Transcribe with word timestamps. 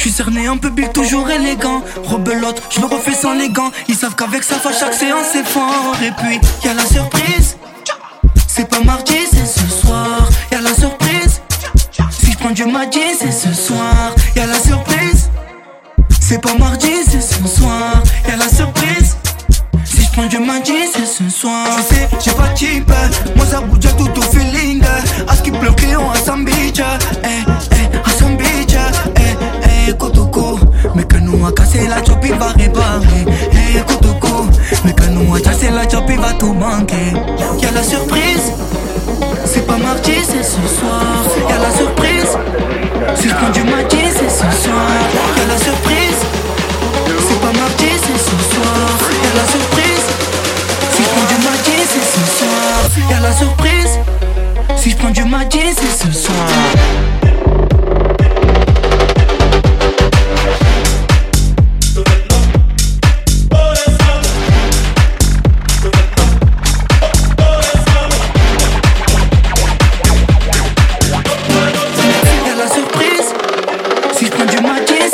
Je 0.00 0.06
suis 0.06 0.12
cerné 0.12 0.46
un 0.46 0.56
peu 0.56 0.70
toujours 0.94 1.28
élégant. 1.30 1.82
Rebelote, 2.04 2.62
je 2.70 2.80
le 2.80 2.86
refais 2.86 3.12
sans 3.12 3.34
les 3.34 3.50
gants. 3.50 3.70
Ils 3.86 3.94
savent 3.94 4.14
qu'avec 4.14 4.42
ça, 4.42 4.54
à 4.54 4.72
chaque 4.72 4.94
séance 4.94 5.26
c'est 5.30 5.46
fort. 5.46 5.94
Et 6.02 6.10
puis, 6.12 6.40
y 6.64 6.68
a 6.68 6.72
la 6.72 6.86
surprise. 6.86 7.58
C'est 8.48 8.66
pas 8.66 8.80
mardi, 8.82 9.18
c'est 9.30 9.44
ce 9.44 9.68
soir. 9.68 10.26
Y 10.50 10.54
a 10.54 10.62
la 10.62 10.72
surprise. 10.72 11.42
Si 12.12 12.32
je 12.32 12.38
prends 12.38 12.52
du 12.52 12.64
mardi, 12.64 12.98
c'est 13.18 13.30
ce 13.30 13.52
soir. 13.52 14.14
Y 14.34 14.40
a 14.40 14.46
la 14.46 14.58
surprise. 14.58 15.28
C'est 16.18 16.40
pas 16.40 16.54
mardi, 16.54 16.92
c'est 17.06 17.20
ce 17.20 17.46
soir. 17.46 18.02
Y 18.26 18.30
a 18.30 18.36
la 18.36 18.48
surprise. 18.48 19.18
Si 19.84 20.02
je 20.02 20.10
prends 20.12 20.26
du 20.28 20.38
mardi, 20.38 20.72
c'est 20.94 21.04
ce 21.04 21.28
soir. 21.28 21.66
Je 21.76 21.94
sais, 21.94 22.08
j'ai 22.24 22.30
pas 22.30 22.48
de 22.48 22.54
type. 22.54 22.90
Moi, 23.36 23.44
ça 23.44 23.60
bouge 23.60 23.80
tout 23.98 24.18
au 24.18 24.22
feeling. 24.22 24.82
À 25.28 25.36
ce 25.36 25.42
qui 25.42 25.50
pleut, 25.50 25.68
on 25.98 26.10
a 26.10 26.14
Sambicha. 26.14 26.49
c'est 31.72 31.86
la 31.88 32.04
chopi 32.04 32.28
va 32.30 32.48
réparer. 32.48 33.24
Eh, 33.26 33.56
Hé, 33.56 33.78
hey, 33.78 33.84
coup 33.84 34.00
de 34.02 34.12
coup, 34.20 34.46
mais 34.84 34.92
canon 34.92 35.34
hein. 35.34 35.40
à 35.46 35.52
c'est 35.52 35.70
la 35.70 35.88
chopi 35.88 36.16
va 36.16 36.32
tout 36.32 36.52
manquer. 36.52 37.12
Y'a 37.62 37.70
la 37.70 37.82
surprise, 37.82 38.52
c'est 39.44 39.66
pas 39.66 39.76
mardi, 39.76 40.14
c'est 40.22 40.42
ce 40.42 40.62
soir. 40.78 41.02
Y'a 41.48 41.58
la 41.58 41.70
surprise, 41.76 42.32
si 43.14 43.28
je 43.28 43.34
prends 43.34 43.50
du 43.50 43.62
mardi, 43.62 43.98
c'est 44.12 44.30
ce 44.30 44.48
soir. 44.62 44.88
Y'a 45.36 45.46
la 45.46 45.58
surprise, 45.58 46.20
c'est 47.28 47.40
pas 47.40 47.52
mardi, 47.58 47.90
c'est 48.04 48.18
ce 48.18 48.36
soir. 48.52 48.90
Y'a 49.22 49.32
la 49.40 49.46
surprise, 49.54 50.06
si 50.94 51.02
je 51.02 51.08
prends 51.08 51.28
du 51.32 51.44
mardi, 51.44 51.76
c'est 51.92 52.06
ce 52.14 52.24
soir. 52.38 53.10
Y'a 53.10 53.20
la 53.20 53.32
surprise, 53.32 53.98
si 54.76 54.90
je 54.90 54.96
prends 54.96 55.10
du 55.10 55.24
mardi, 55.24 55.60
c'est 55.76 56.06
ce 56.06 56.12
soir. 56.12 56.49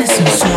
This 0.00 0.18
is 0.18 0.49